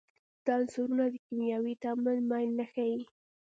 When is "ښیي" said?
2.73-2.99